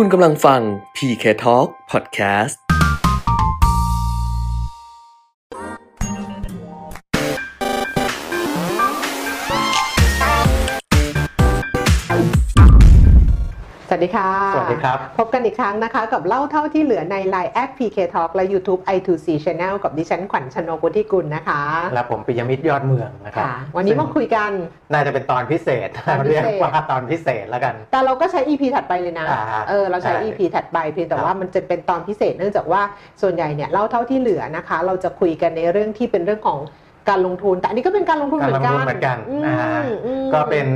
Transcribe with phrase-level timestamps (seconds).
[0.00, 0.60] คุณกำลังฟัง
[0.96, 2.67] PK Talk Podcast
[13.98, 21.62] วัสดีค่ะ สวัสดีครับ พบกันอีกครั้งนะคะ กับเล่าเท่าที่เหลือใน Line แอ PK Talk และ YouTube i2c Channel กับดิฉันขวัญชนกุธิกุลนะคะ
[21.94, 24.50] และผมปิยมิตรยอดเมืองนะครับค่ะวันนี้มาคุยกัน
[24.92, 32.82] น่าจะเป็นตอนพิเศษตอนพิเศษ เรียกว่าตอนพิเศษแล้วกัน แต่เราก็ใช้ EP ถัดไปเลยนะอ่าเออ เราใช้ใช่ EP ถัดไปเพียงแต่ครับว่ามันจะเป็นตอนพิเศษเนื่องจากว่า
[33.22, 36.58] ส่วนใหญ่เนี่ยเล่าเท่าที่เหลือนะคะ เราจะคุยกันในเรื่องที่เป็นเรื่องของ
[37.10, 40.68] การลงทุน แต่อันนี้ก็เป็นการลงทุนการเหมืลองนกัทุนนเหมือนกันอืมนะฮะอืมก็เป็น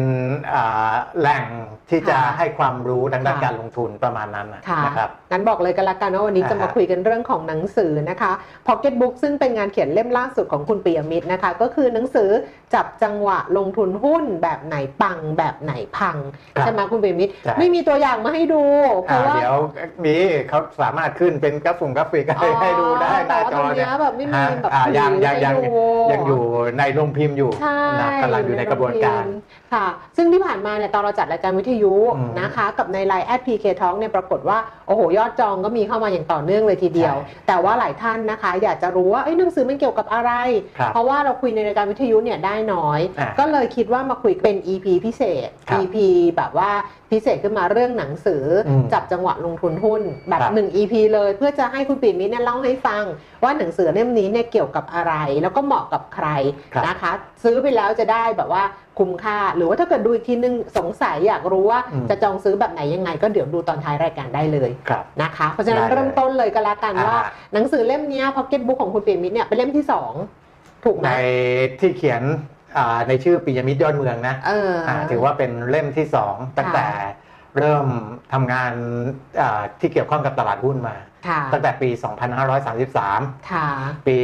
[0.55, 1.45] อ่าแหล่ง
[1.91, 8.32] ที่จะค่ะให้ความรู้ทางด้านค่ะการลงทุนประมาณนั้นนะค่ะนะครับ งั้นบอกเลยกันละกันว่าวันนี้จะมาอ่าฮะคุยกันเรื่องของหนังสือนะคะ
[8.68, 12.30] Pocket Book ซึ่งเป็นงานเขียนเล่มล่าสุดของคุณปิยมิตรนะคะ ก็คือหนังสือ
[12.74, 16.16] จับจังหวะลงทุนหุ้นแบบไหนปังแบบไหนพัง
[16.56, 19.56] ครับใช่ไหมคุณปิยมิตรใช่ไม่มีตัวอย่างมาให้ดูอ่าราะว่าเดี๋ยว
[20.05, 20.16] มี
[20.48, 25.78] เขาสามารถขึ้นเป็นกราฟิกกราฟิกให้ให้ดูได้หแต่น้าว่าจตอรงเนี่เนี้ยยแบบไม่มีฮะแบบอ่ายังยังยังให้ดู
[26.12, 26.41] ยังอยู่
[26.78, 29.24] ในโรงพิมพ์อยู่ใช่นะกำลังอยู่ในกระบวนการ
[29.72, 29.86] ค่ะ
[30.17, 40.33] ซึ่งที่ผ่านมาเนี่ยตอนเราจัดรายการวิทยุอืมนะคะ กับใน LINE add PKTalk เนี่ยปรากฏว่าโอ้โหยอดจองก็มีเข้ามาอย่างต่อเนื่องเลยทีเดียวใช่แต่ว่าหลายท่านนะคะ อยากจะรู้ว่าเอ้ยหนังสือมันเกี่ยวกับอะไร
[40.79, 45.97] ครับเพราะว่าเราคุยในรายการวิทยุเนี่ยได้น้อยอ่าก็เลยคิดว่ามาคุยเป็น EP พิเศษครับ EP
[46.37, 46.70] แบบว่า
[47.11, 53.05] พิเศษขึ้นมาเรื่องหนังสืออมจับจังหวะลงทุนหุ้น แบบครับหนึ่ง EP เลยเพื่อจะให้คุณปีมิตรเนี่ยเล่าให้ฟัง
[53.42, 56.29] ว่าหนังสือเล่มนี้เนี่ยเกี่ยวกับอะไร แล้วก็เหมาะกับใคร
[56.75, 58.62] ครับนะคะ ซื้อไปแล้วจะได้แบบว่า
[59.03, 70.12] คุ้มค่า หรือว่าถ้าเกิดดูอีกทีนึงสงสัยอยากรู้ว่าอืมจะจองซื้อแบบไหนยังไง ก็เดี๋ยวดูตอนท้ายรายการได้เลยครับนะคะ เพราะฉะนั้นได้เลยเริ่มต้นเลยก็แล้วกันว่าอ่าหนังสือเล่มเนี้พ็อกเก็ตบุ๊กของคุณปีมิตรเนี่ยเป็นเล่มที่สอง
[70.84, 71.12] ถูกไหมใน
[71.80, 72.23] ที่เขียน
[72.77, 76.86] อ่าในชื่อปิยมิตรยอดเมืองนะเออออ่าถือว่าเป็นเล่มที่สองตั้งแต่
[77.58, 77.86] เริ่ม
[78.33, 78.73] ทำงาน
[79.41, 80.97] อ่าที่เกี่ยวข้องกับตลาดหุ้นมา
[81.28, 81.89] ค่ะตั้งแต่ปี
[82.70, 83.67] 2533ค่ะ
[84.06, 84.17] ปี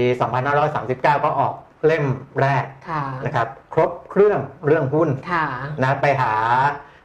[0.54, 1.54] 2539 ก็ออก
[1.86, 2.04] เล่ม
[2.40, 5.46] แรกค่ะนะครับ ครบเครื่องเรื่องหุ้นค่ะ
[5.82, 6.34] นะไปหา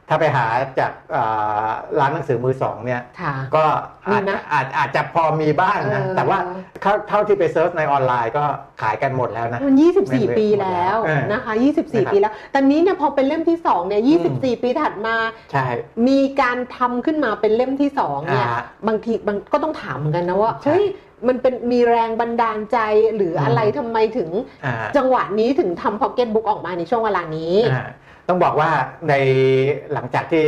[0.08, 0.46] ถ้าไปหา
[0.78, 1.68] จากอ่า
[2.00, 3.64] ร้านหนังสือมือสองเนี่ยค่ะก็
[4.06, 6.38] อาจมีไหมอาจอาจจะพอมีบ้างนะเออแต่ว่า
[6.80, 8.44] เท่าเท่าที่ไป search ในออนไลน์ก็
[8.82, 15.16] ขายกันหมดแล้วนะมันไม่24 ปีแล้วเออนะคะนะครับ24 ปีแล้วแต่นี้เนี่ยพอเป็นเล่มที่สองเนี่ยอืม24 ปีถัดมา
[15.52, 15.64] ใช่
[16.08, 20.84] มีการทำขึ้นมาเป็นเล่มที่สองเนี่ยอ่าบางทีบางก็ต้องถามเหมือนกันนะว่าใช่เฮ้ย
[21.28, 22.78] มันเป็นมีแรงบันดาลใจ
[23.16, 24.30] หรืออะไรอืมทำไมถึง
[24.64, 27.84] อ่าจังหวะนี้ถึงทำพ็อกเก็ตบุ๊กออกมาในช่วงเวลานี้อ่า
[28.28, 28.70] ต้องบอกว่า
[29.08, 29.14] ใน
[29.92, 30.44] หลังจากที่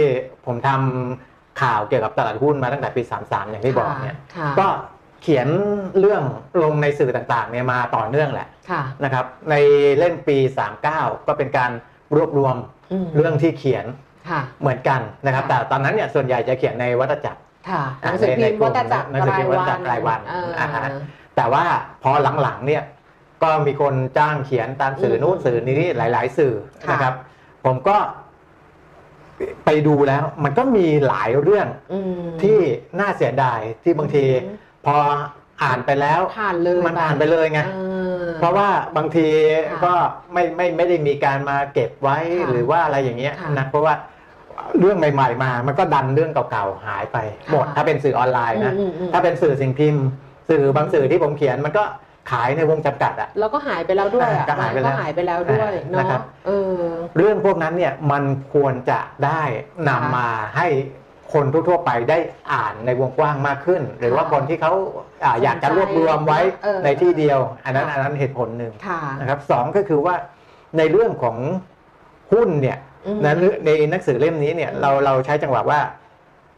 [0.46, 4.66] ผมทำข่าวเกี่ยวกับตลาดหุ้นมาตั้งแต่ปี 33 อย่างที่บอกเนี่ยค่ะก็
[5.22, 5.48] เขียน
[6.00, 6.22] เรื่อง
[6.62, 9.54] ลงในสื่อต่างๆเนี่ยมาต่อเนื่องแหละค่ะนะครับใน
[9.98, 10.36] เล่มปี
[10.82, 11.70] 39 ก็เป็นการ
[12.16, 12.56] รวบรวม
[12.92, 13.86] อืมเรื่องที่เขียน
[14.30, 17.40] ค่ะเหมือนกันนะครับค่ะแต่ตอนนั้นเนี่ยส่วนใหญ่จะเขียนในวัฏจักร
[17.70, 20.86] ค่ะหอ่านังสือพิมพ์ในในกลุ่วัมฏจักรหนังสือพิมพ์วัฏจักรรายวันเอออ่าฮะ
[21.36, 21.64] แต่ว่า
[22.02, 22.10] พอ
[22.42, 22.82] หลังๆเนี่ย
[23.42, 26.54] ก็มีคนจ้างเขียนตามสื่ออืมนู้นสื่อนี้หลาย ๆ สื่อ
[26.86, 27.14] ค่ะนะครับ
[27.64, 27.96] ผมก็
[29.64, 32.58] ไปดูแล้ว มันก็มีหลายเรื่องอืมที่
[33.00, 34.24] น่าเสียดายที่บางที
[34.86, 34.96] พอ
[35.62, 37.78] อ่านไปแล้วผ่านเลยมันผ่านไปเลยไงเอ
[38.20, 39.28] อเพราะว่าบางที
[39.68, 39.94] ค่ะก็
[40.32, 43.94] ไม่ไม่ไม่ได้มีการมาเก็บไว้ค่ะหรือว่าอะไรอย่างเงี้ยค่ะนะเพราะว่า
[44.80, 47.18] เรื่องใหม่ๆมา มันก็ดันเรื่องเก่าๆหายไป
[47.50, 50.04] หมดค่ะถ้าเป็นสื่อออนไลน์นะอืมอืมถ้าเป็นสื่อสิ่งพิมพ์
[50.48, 51.84] สื่อบางสื่อที่ผมเขียนมันก็
[52.30, 56.80] ขายในวงจำกัดอะแล้วก็หายไปแล้วด้วยอะก็หายไปแล้วก็หายไปแล้วด้วยอ่าเนาะนะครับเออ
[57.16, 58.22] เรื่องพวกนั้นเนี่ยมัน
[58.54, 59.42] ควรจะได้
[59.88, 60.68] นำค่ะมาให้
[61.34, 62.18] คนทั่วๆไปได้
[62.52, 64.72] อ่านในวงกว้างมากขึ้น หรือว่าค่ะคนที่เขา
[65.24, 70.14] อ่าอยากจะรวบรวมไว้เออในที่เดียว อันนั้นค่ะอันนั้นเหตุผลหนึ่งค่ะนะครับสองก็คือว่า
[70.78, 71.36] ในเรื่องของ
[72.32, 73.34] หุ้นเนี่ย อืมนะ
[73.66, 75.80] ในหนังสือเล่มนี้เนี่ยอืมเราเราใช้จังหวะว่า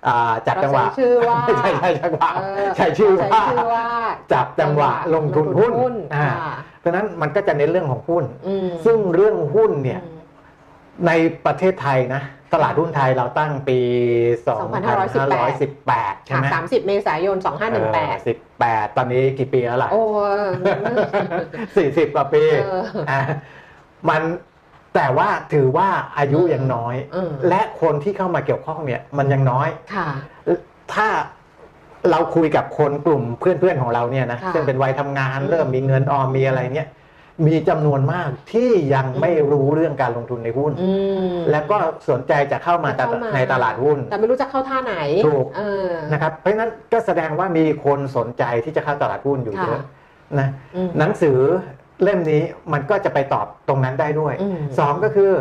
[0.06, 3.84] อ่าจับจังหวะเราใช้ชื่อว่าไม่ใช่ใช้จังหวะเออใช้ชื่อใช้ว่าชื่อว่า
[4.32, 10.16] จับจังหวะลงทุนหุ้นอ่าค่ะเพราะฉะนั้นมันก็จะเน้นเรื่องของหุ้นอืมซึ่งเรื่องหุ้นเนี่ยอืม
[11.06, 11.12] ใน
[11.46, 12.22] ประเทศไทยนะ
[12.54, 13.78] ตลาดหุ้นไทยเราตั้งปี
[14.98, 20.02] 2518 ใช่ค่ะไหมสามสิบเมษายนสองห้าหนึ่งแปดสิบแปดตอนนี้กี่ปีแล้วล่ะ โอ้
[21.76, 23.20] สี่สิบกว่าปีเอออะ
[24.08, 24.22] มัน
[24.94, 25.88] แต่ว่าถือว่า
[26.18, 30.08] อายุยังน้อยอืมและคนที่เข้ามาเกี่ยวข้องเนี่ยมันยังน้อยค่ะ
[30.94, 31.08] ถ้า
[32.10, 36.88] เราคุยกับคนกลุ่มเพื่อนๆของเราเนี่ยนะค่ะซึ่งเป็นวัยทำงานอืมเริ่มมีเงินออมมีอะไรเนี่ย
[37.46, 40.90] มีจำนวนมากที่ยังไม่รู้เรื่องการลงทุนในหุ้นอื
[41.34, 41.78] มแล้วก็
[42.10, 44.96] สนใจจะเข้ามาจะเข้ามาในตลาดหุ้น แต่ไม่รู้จะเข้าท่าไหน
[45.26, 51.38] ถูกเออนะครับเพราะฉะนั้นก็แสดงว่ามีคนสนใจที่จะเข้าตลาดหุ้นอยู่เยอะค่ะนะอืมหนังสือ
[52.02, 52.42] เล่มนี้
[52.72, 55.32] มันก็จะไปตอบตรงนั้นได้ด้วยอืมสองก็คือ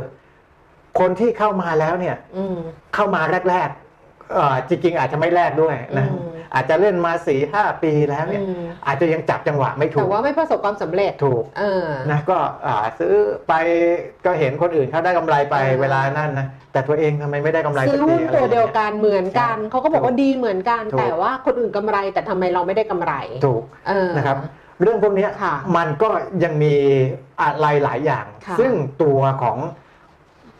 [0.99, 2.57] คนที่เข้ามาแล้วเนี่ยอืม
[2.95, 13.13] เข้ามาแรกๆเอ่อจริงๆอาจจะไม่แลกด้วยนะอืมอาจจะเล่นมาสี่ห้าปีแล้วเนี่ยอืมอาจจะยังจับจังหวะไม่ถูแต่กว่าไม่ประสบความสำเร็จถูกเออนะก็อ่าซื้อ
[13.47, 13.53] ไป
[14.25, 23.13] ก็เห็นคนอื่นเขาได้กำไรไปเออเวลานั้นนะแต่ตัวเองทำไมไม่ได้กำไรซื้อสักทีหุ้นอะไรตัวอย่างเดียวงี้กันเหมือนกันใช่เขาก็บอกว่าดีเหมือนกันถูกแต่ว่าคนอื่นกำไรแต่ทำไมเราไม่ได้กำไร
[23.45, 24.37] ถูกเออนะครับ
[24.81, 26.09] เรื่องพวกเนี้ยค่ะมันก็
[26.43, 26.75] ยังมี
[27.41, 28.71] อะไรหลายอย่างค่ะซึ่ง
[29.03, 29.57] ตัวของ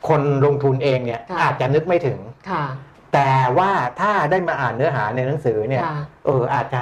[0.10, 2.19] คนลงทุนเองเนี่ยค่ะอาจจะนึกไม่ถึง
[2.50, 2.66] ค่ะ
[3.14, 3.72] แต่ว่า
[4.02, 6.81] ถ้าได้มาอ่านเนื้อหาในหนังสือเนี่ยค่ะเอออาจจะ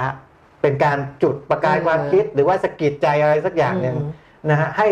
[0.62, 4.10] เป็นการจุดประกายเออความคิด หรือว่าสะกิดใจอะไรสักอย่างหนึ่งอืม
[4.50, 4.88] นะฮะให้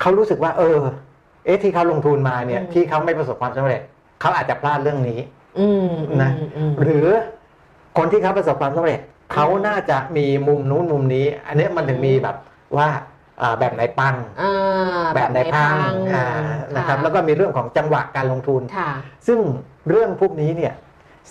[0.00, 0.78] เขารู้สึกว่า เออ
[1.44, 3.80] เอ๊ะที่เขาลงทุนมาเนี่ยอืมที่เขาไม่ประสบความสำเร็จ
[4.20, 5.18] เขาอาจจะพลาดเรื่องนี้
[5.58, 5.92] อืม
[6.22, 7.06] นะอืมอืมหรือ
[7.98, 9.00] คนที่เขาประสบความสำเร็จ
[9.32, 12.36] เขาน่าจะมีมุมนู้นมุมนี้ อันเนี้ยมันถึงมีแบบ
[12.76, 12.88] ว่า
[13.42, 18.90] อ่าแบบไหนปังอ่าแบบไหนพังแบบไหนอ่าพังนะครับแล้วก็มีเรื่องของจังหวะการลงทุนค่ะ
[19.26, 19.38] ซึ่ง
[19.88, 20.74] เรื่องพวกนี้เนี่ย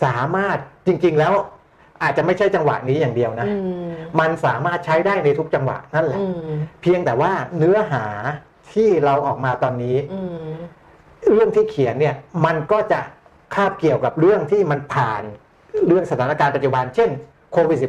[0.04, 0.58] สามารถ
[0.88, 1.34] จริงๆแล้ว
[2.04, 3.54] อาจจะไม่ใช่จังหวะนี้อย่างเดียวนะอื
[3.88, 3.90] ม
[4.20, 8.06] มันสามารถใช้ได้ในทุกจังหวะนั่นแหละอืมเพียงแต่ว่าเนื้อหา
[8.74, 10.50] ที่เราออกมาตอนนี้อืม
[11.32, 12.16] เรื่องที่เขียนเนี่ย
[12.46, 13.00] มันก็จะ
[13.56, 15.24] คาบเกี่ยวกับเรื่องที่มันผ่าน
[15.88, 17.10] เรื่องสถานการณ์ปัจจุบัน เช่น
[17.54, 17.80] โควิด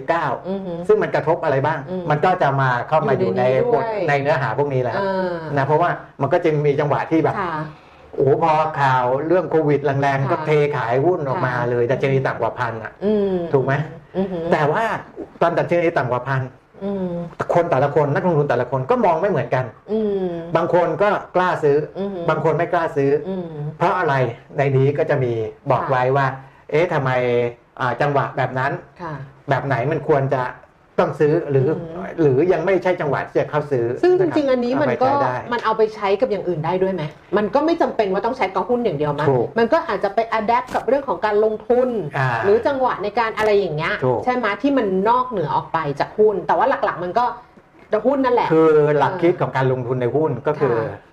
[0.49, 5.91] อืม -19 ซึ่งมันกระทบอะไรบ้างอืมมันก็จะมาเข้ามาออยู่ยู่ในในนี้บทด้วยในเนื้อหาพวกนี้แล้วอ่านะเพราะว่า
[6.21, 7.55] มันก็จะมีจังหวะที่แบบค่ะ
[8.15, 13.73] โอ้โหพอข่าวเรื่องโควิดแรงๆ ก็ค่ะเทขายหุ้นออกมาค่ะเลยดัชนีต่ำกว่าพันอะอืมถูกไหม
[14.17, 14.85] อืมแต่ว่า
[15.41, 16.43] ตอนดัชนีต่ำกว่าพัน
[16.85, 17.09] อืม
[17.55, 23.47] คนแต่ละคนนักลงทุนแต่ละคนก็มองไม่เหมือนกันอืมบางคนก็กล้าซื้ออืมบางคนไม่กล้าซื้อออืม
[23.79, 24.15] เพราะอะไร
[24.59, 25.33] ในนี้ก็จะมี
[25.71, 26.27] บอกค่ะไว้ว่า
[26.71, 27.11] เอ๊ะทำไม
[27.81, 28.73] อ่าจังหวะแบบนั้น
[29.03, 29.15] ค่ะ
[29.51, 30.43] แบบไหนมันควรจะ
[30.99, 37.03] ต้องซื้อหรืออืมหรือยังไม่ใช่จังหวะที่จะเข้าซื้อ ซึ่งจะคบริงๆ อันนี้มันก็เอาไปใช้ได้มันเอาไปใช้กับอย่างอื่นได้ด้วยไหม
[37.37, 47.25] มันก็ไม่จำเป็นว่าต้องใช้กองหุ้นอย่างเดียวมั้ยถูกมันก็อาจจะไปอัดแอปกับเรื่องของการลงทุนอ่าหรือจังหวะในการอะไรอย่างเงี้ยถูกใช่ไหมที่มันนอกเหนือออกไปจากหุ้น แต่ว่าหลักๆ มันก็
[47.93, 51.07] จะหุ้นนั่นแหละ คือหลักคิดของการลงทุนในหุ้นก็คือค่ะ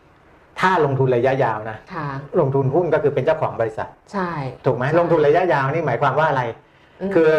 [0.60, 2.08] ถ้าลงทุนระยะยาวนะค่ะ
[2.40, 4.30] ลงทุนหุ้นก็คือเป็นเจ้าของบริษัท ใช่
[4.66, 6.44] ถูกไหมใช่ลงทุนระยะยาวนี่หมายความว่าอะไร
[7.10, 7.34] มคือ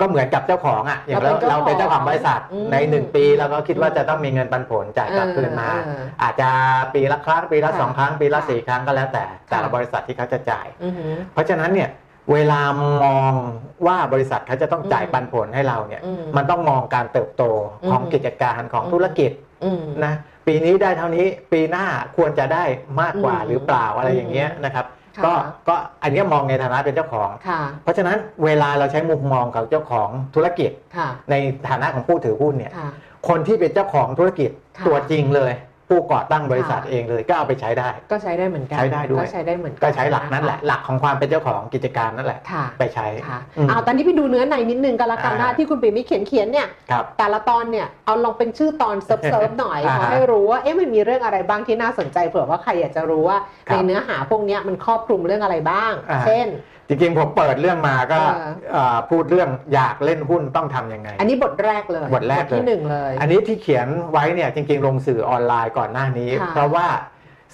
[0.00, 6.48] ก็เหมือนกับเจ้าของอะอย่างเราเราเราเป็เป็นนเจ้าเจ้าขขอองงบริษัทอืมในหนึ่งปีเราก็คิดว่าจะต้องมีเงินปันผลจ่ายกลับคืนมาเอออาจจะ
[6.94, 11.88] ปีละครั้งปีละค่ะสองครั้ง ปีละค่ะสี่ครั้งก็แล้วแต่ แต่ละค่ะบริษัทที่เขาจะจ่ายอือหือเพราะฉะนั้นเนี่ย
[12.32, 13.32] เวลามอง
[13.86, 17.44] ว่าบริษัทเขาจะต้องจ่ายอืมปันผลให้เราเนี่ยอืมมันต้องมองการเติบโต
[17.90, 19.30] ของอืมกิจการของอืมธุรกิจ
[19.64, 20.14] อืมนะ
[20.46, 22.64] ปีนี้ได้เท่านี้ปีหน้าควรจะได้
[23.00, 25.32] มากกว่าอืมหรือเปล่าอะไรอย่างเงี้ยนะครับค่ะ ก็
[25.68, 31.34] ก็อันเนี้ยมองในฐานะเป็นเจ้าของค่ะเพราะฉะนั้นเวลาเราใช้มุมมองของเจ้าของธุรกิจค่ะใน
[31.68, 32.90] ฐานะของผู้ถือหุ้นเนี่ยค่ะ
[33.28, 35.52] คนที่เป็นเจ้าของธุรกิจค่ะตัวจริงเลย
[35.88, 53.38] ผู้ก่อตั้งบริษัทค่ะเองเลยก็เอาไปใช้ได้ ก็ใช้ได้เหมือนกันใช้ได้ด้วยก็ใช้ได้เหมือนกันก็ใช้หลักนั้นแหละคหลักของความเป็นเจ้าของกิจการนั่นแหละค่ะไปใช้ค่ะอืมเอาตอนนี้ไปดูเนื้อในนิดนึงกันละกันนะอ่าที่คุณปิยมิตรเขียนเขียนๆเนี่ยครับแต่ละตอนเนี่ยเอาลองเป็นชื่อตอนเสิร์ฟเสิร์ฟหน่อยอ่าขอให้รู้ว่าเอ๊ะมันมีเรื่องอะไรบ้างที่น่าสนใจเผื่อว่าใครอยากจะรู้ว่า
[53.68, 56.46] ครับในเนื้อหาพวกเนี้ยมันครอบคลุมเรื่องอะไรบ้างอ่าเช่น
[56.88, 66.86] จริงๆผมเปิดเรื่องมาก็เออเอ่อพูดเรื่องอยากเล่นหุ้นต้องทำยังไง อันนี้บทแรกเลยบทแรกเลยที่หนึ่งเลย อันนี้ที่เขียนไว้เนี่ยจริงๆ ลงสื่อออนไลน์ก่อนหน้านี้ ค่ะ เพราะว่า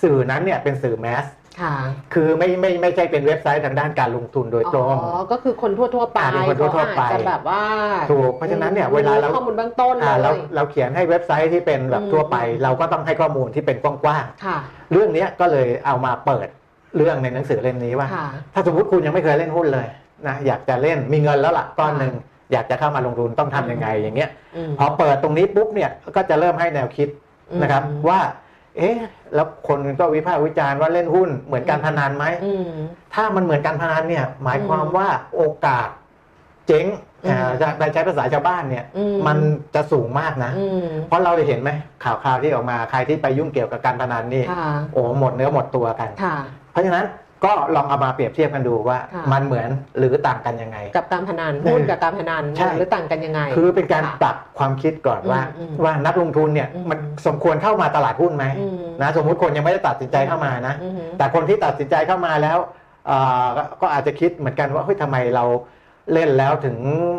[0.03, 1.27] สื่อนั้นเนี่ยเป็นสื่อแมส
[1.61, 1.75] ค่ะ
[2.15, 7.63] คือไม่ไม่ไม่ใช่เป็นเว็บไซต์ทางด้านการลงทุนโดยตรง อ๋อ ก็คือคนทั่วๆไปอ่าเป็นคนทั่วๆไป เขาอาจจะแบบว่า
[8.11, 16.49] ถูกเพราะฉะนั้นเนี่ยเวลาเราข้อมูลเบื้องต้นเลอ่าเราย เราเขียนให้เว็บไซต์ที่เป็นแบบอืมทั่วไปเราก็ต้องให้ข้อมูลที่เป็นกว้างค่ะ ๆเรื่องเนี้ยก็เลยเอามาเปิด
[16.97, 19.87] เรื่องในหนังสือเล่มนี้ว่าค่ะถ้าสมมติคุณยังไม่เคยเล่นหุ้นเลย
[20.27, 22.15] นะอยากจะเล่นมีเงินแล้วล่ะก้อนหนึ่ง
[22.53, 27.09] อยากจะเข้ามาลงทุนต้องทำยังไงอย่างเงี้ยอืมพอเปิดตรงนี้ปุ๊บเนี่ยก็จะเริ่มให้แนวคิด
[27.63, 28.21] นะครับอืมว่า
[28.79, 28.97] เอ๊ะ
[29.35, 32.69] แล้วคนก็วิพากษ์วิจารณ์ว่าเล่นหุ้นเหมือนการพนันไหมอืม
[33.15, 35.89] ถ้ามันเหมือนการพนันเนี่ยหมายความว่าโอกาส
[36.67, 36.87] เจ๊ง
[37.25, 39.39] อืมอ่าจะไปใช้ภาษาชาวบ้านเนี่ยอืมมัน
[39.75, 41.71] จะสูงมากนะอืมเพราะเราได้เห็นไหม
[42.05, 46.37] ข่าวข่าวที่ออกมาใครที่ไปยุ่งเกี่ยวกับการพนันนี่ค่ะโอ้หมดเนื้อหมดตัวกันค่ะ
[46.73, 47.07] เพราะฉะนั้น
[47.45, 62.59] ก็ลองเอามาเปรียบเทียบกันดูว่า ค่ะ มันเหมือนหรือต่างกันยังไง กับการพนันเออหุ้นกับการพนันใช่ หรือต่างกันยังไง คือเป็นการค่ะปรับความคิดก่อนว่า อืมอืมว่านักลงทุนเนี่ยอืม มันสมควรเข้ามาตลาดหุ้นไหมอืมนะสมมุติคนยังไม่ได้ตัดสินใจเข้ามานะ อืม แต่คนที่ตัดสินใจเข้ามาแล้ว
[63.07, 65.45] เอ่อก็ก็อาจจะคิดเหมือนกันว่าเฮ้ยทำไมเรา
[66.13, 66.77] เล่นแล้วถึง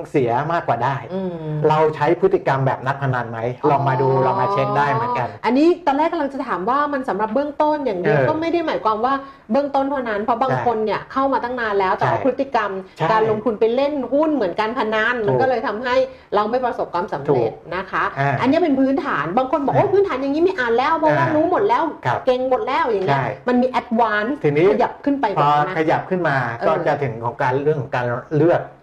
[0.10, 1.34] เสียมากกว่าได้อืม
[1.70, 9.13] เราใช้พฤติกรรมแบบนักพนันไหมลองมาดูลองมาเช็คได้เหมือนกัน อันนี้ตอนแรกกำลังจะถามว่ามันสำหรับเบื้องต้นอย่างเดียวเออก็ไม่ได้หมายความว่า
[9.52, 15.96] เบื้องต้นเท่านั้นเพราะบางใช่คนเนี่ยเข้ามาตั้งนานแล้วแต่ว่าใช่พฤติกรรมใช่การลงทุนไปเล่นหุ้นเหมือนการพนันถูกมันก็เลยทำให้
[16.36, 28.06] เราไม่ประสบความสำเร็จถูกนะคะอ่าอันนี้เป็นพื้นฐานบางคนบอกว่าอ่าพื้นฐานอย่างนี้ไม่อ่านแล้วเพราะว่าอ่ารู้หมดแล้วครับเก่งหมดแล้วอย่างเงี้ยใช่มันมี advance ทีนี้ขยับขึ้นไปพแบบอนั้นขยับขึ้นมาเออก็จะถึงของการเรื่องของการ
[28.38, 28.62] เลือก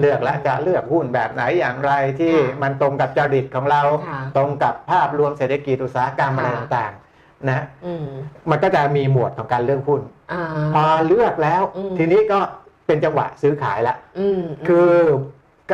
[0.00, 8.04] เลือกและจะเลือกหุ้นแบบไหนอย่างไรที่ค่ะมันตรงกับจริตของเราค่ะตรงกับภาพรวมเศรษฐกิจอุตสาหกรรมอะไรค่ะต่างๆนะอืม
[8.50, 10.00] มันก็จะมีหมวดของการเลือกหุ้น
[10.32, 12.38] อ่าพอเลือกแล้วอืมทีนี้ก็
[12.86, 14.90] เป็นจังหวะซื้อขายละอืมคือ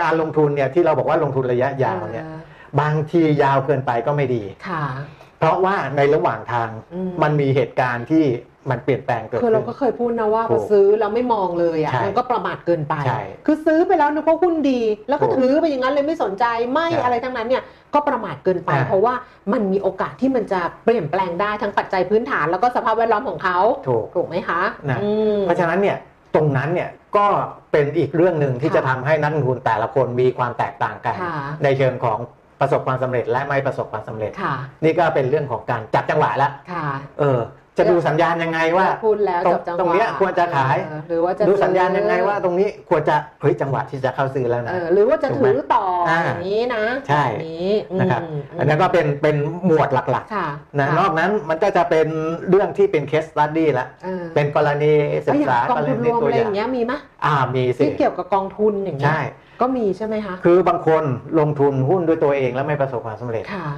[0.00, 2.36] การลงทุนเนี่ยที่เราบอกว่าลงทุนระยะยาวเนี่ยอ่
[2.80, 4.84] บางทียาวเกินไปก็ไม่ดีค่ะ
[5.25, 8.24] เพ ราะว่าในระหว่างทางอืมมันมีเหตุการณ์ที่
[8.72, 17.62] มันเปลี่ยนแปลงเกิดคือขึ้เรานก็เคยพูดนะว่าถูพอกซื้อแล้วไม่มองเลยอะใช่มันก็ประมาทเกินไปใช่คือซื้อไปแล้วนึกว่าหุ้นดี แล้วก็ถูกถือไปอย่างนั้นเลยไม่สนใจไม่ใช่อะไรทั้งนั้นเนี่ย
[17.94, 19.14] ก็ประมาทเกินไปอ่าเพราะว่า
[19.52, 24.60] มันมีโอกาสที่มันจะเปลี่ยนแปลงได้ทั้งปัจจัยพื้นฐานแล้วก็สภาพแวดล้อมของเขาถูกถูกไหมคะ
[24.90, 25.96] นะอืมเพราะฉะนั้นเนี่ย
[26.34, 27.26] ตรงนั้นเนี่ยก็
[27.72, 32.18] เป็นอีกเรื่องหนึ่งที่ค่ะจะทำให้นักลงทุนแต่ละคนมีความแตกต่างกันค่ะในเชิงของ
[32.60, 36.86] ประสบความสำเร็จและไม่ประสบความสำเร็จค่ะนี่ก็เป็นเรื่องของการจับจังหวะแล้วค่ะ
[37.20, 37.40] เออ
[37.78, 49.36] จะดูสัญญาณยังไงว่าพูดแล้วตรงจับจังหวะตรงเนี้ยควรจะขายเออหรือว่าจะดูสัญญาณยังไงว่าตรงนี้ควรจะเฮ้ยจังหวะที่จะเข้าซื้อแล้วเอนะอหรือว่าจะถูกไหมถือต่ออาอย่างนี้นะใช่แบบนี้อืมนะครับอืมอันนั้นก็เป็นเป็น
[49.66, 52.06] หมวดหลักค่ะๆนะค่ะนอกนั้นมันก็จะเป็น
[52.48, 54.92] เรื่องที่เป็น case study ละเออเป็นกรณี
[55.26, 56.92] ศึแล้วกอย่างษากองรทุนรณีวมตัวอะไรออย่างย่างเงี้ยมีไหม
[57.24, 59.20] อ่ามีสิที่เกี่ยวกับกองทุนอย่างเงี้ยใช่
[59.60, 61.02] ก็มีใช่ไหมคะ คือบางคน
[61.40, 63.68] ลงทุนหุ้นด้วยตัวเองแล้วไม่ประสบความสำเร็จค่ะ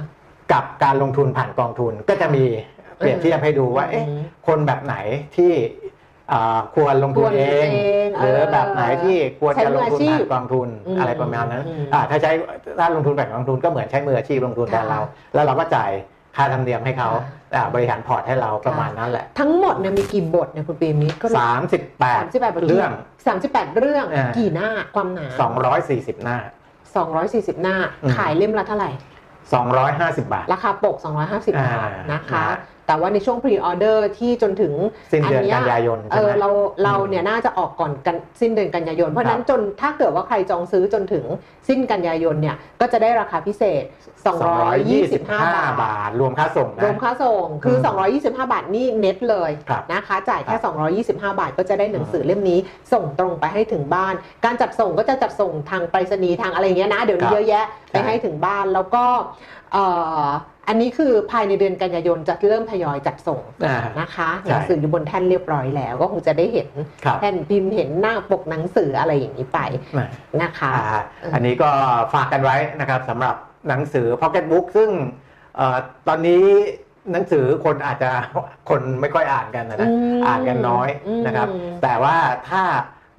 [0.51, 2.43] กับการลงทุนผ่านกองทุนก็จะมี
[2.97, 4.95] เปรียบเทียบให้ดูว่าเอ๊ะอืมคนแบบไหน
[5.35, 5.51] ที่
[6.31, 12.31] อ่าควรลงทุนควรเองเอง หรือแบบไหนที่ควรจะลงทุนใช้มืออาชีผ่าพนกองทุนอืมอะไรประมาณนั้นอืมอ่าถ้าใช้
[12.79, 14.99] ถ้าลงทุนแบบกองทุนก็เหมือนใช้มืออาชีพลงทุนแทนค่ะเรา
[15.33, 15.91] แล้วเราก็จ่าย
[16.35, 17.23] ค่าธรรมเนียมให้เขาค่ะ
[17.55, 22.91] อ่าบริหารพอร์ตให้เราประมาณนั้นแหละ ทั้งหมดเนี่ยมีกี่บทเนี่ยคุณปีมิตรก็สามสิบแปดสามสิบแปดบทเรื่อง
[23.27, 26.37] สามสิบแปดเรื่องอ่ากี่หน้าความหนาสองร้อยสี่สิบหน้า
[26.95, 28.91] สองร้อยสี่สิบหน้าอืมขายเล่มละเท่าไหร่
[29.53, 32.57] สองร้อยห้าสิบบาท ราคาปก 250 บาทอ่านะคะนะ
[32.89, 34.73] แต่ว่าในช่วงพรีออเดอร์ที่จนถึง
[35.13, 36.49] สิ้นเดือนยกันยายนเอใช่ไหมอเรา
[36.83, 41.25] เราเนี่ยน่าจะออกก่อนกันสิ้นเดือนกันยายน เพราะฉะนั้นจนถ้าเกิดว่าใครจองซื้อจนถึง
[41.67, 43.83] สิ้นกันยายนเนี่ยก็จะได้ราคาพิเศษ
[44.25, 45.19] 225
[45.55, 47.81] บาทบาทรวมค่าส่งนะรวมค่าส่งคืออื
[48.23, 50.73] ม225 บาทนี่เน็ตเลยครับนะคะจ่ายแค่ครับ
[51.17, 52.59] 225 บาทก็จะได้หนังสือเล่มนี้
[52.93, 54.13] ส่งตรงไปให้ถึงบ้าน
[54.45, 59.05] การจัดส่งก็จะจัดส่งทางไปรษณีย์ทางอะไรอย่างเงี้ยนะ เดี๋ยวนี้ครับเยอะแยะไปใช่ให้ถึงบ้านแล้วก็
[59.73, 66.69] เอ่ออันนี้คือภายในเดือนกันยายนจะเริ่มทยอยจัดส่งอ่านะคะใช่หนังสืออยู่บนแท่นเรียบร้อยแล้ว ก็คงจะได้เห็น
[67.05, 69.59] ครับแผ่นพิมพ์เห็นหน้าปกหนังสืออะไรอย่างนี้ไป
[69.99, 70.09] นะ
[70.41, 71.69] นะคะอ่าเอออัอันนี้ก็
[72.13, 73.35] ฝากกันไว้นะครับสำหรับ
[73.69, 74.89] หนังสือ Pocket Book ซึ่ง
[75.55, 76.43] เอ่อตอนนี้
[77.11, 78.11] หนังสือคนอาจจะ
[78.69, 81.47] คนไม่ค่อยอ่านกันนะนะมอ่านกันน้อยมนะครับ
[81.83, 82.15] แต่ว่า
[82.49, 82.63] ถ้า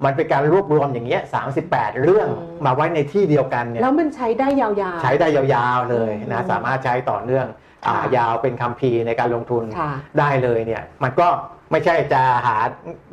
[0.05, 1.21] มันเป็นการรวบรวมอย่างเงี้ย
[1.61, 7.47] 38เรื่องอืมมาไว้ในที่เดียวกันเนี่ยแล้วมันใช้ได้ยาวๆ ใช้ได้ยาวๆเลยนะอืมสามารถใช้ต่อเนื่อง
[7.85, 11.27] อ่าค่ะยาวเป็นคัมภีร์ในการลงทุนค่ะได้เลยเนี่ยมันก็
[11.71, 12.55] ไม่ใช่จะหา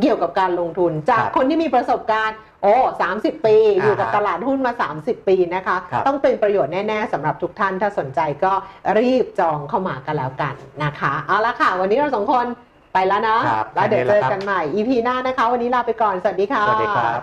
[0.00, 2.74] เกี่ยวกับการลงทุน จากครับคนที่มีประสบการณ์โอ้
[3.14, 8.52] 30ปีอ่าอยู่กับตลาดหุ้นมา 30 ปีนะคะครับต้องเป็นประโยชน์แน่ ๆสำหรับทุกท่านถ้าสนใจก็
[8.98, 10.54] รีบจองเข้ามากันแล้วกัน
[10.84, 12.46] นะคะ เอาละค่ะ วันนี้เราสองคน
[12.94, 17.22] ไปแล้วเนาะครับแล้วเดี๋ยวไปเจนี่อแหละครับกันใหม่ EP หน้านะคะ วันนี้ลาไปก่อน สวัสดีค่ะ สวัสดีครับ